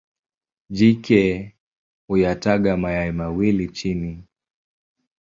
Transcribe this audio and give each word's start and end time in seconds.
Jike 0.69 1.55
huyataga 2.07 2.77
mayai 2.77 3.11
mawili 3.11 3.69
chini. 3.69 4.23